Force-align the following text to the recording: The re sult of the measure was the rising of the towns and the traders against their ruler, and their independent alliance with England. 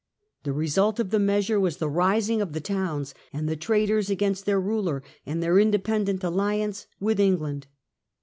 The 0.41 0.51
re 0.51 0.67
sult 0.67 0.99
of 0.99 1.11
the 1.11 1.19
measure 1.19 1.59
was 1.59 1.77
the 1.77 1.87
rising 1.87 2.41
of 2.41 2.53
the 2.53 2.59
towns 2.59 3.13
and 3.31 3.47
the 3.47 3.55
traders 3.55 4.09
against 4.09 4.47
their 4.47 4.59
ruler, 4.59 5.03
and 5.27 5.43
their 5.43 5.59
independent 5.59 6.23
alliance 6.23 6.87
with 6.99 7.19
England. 7.19 7.67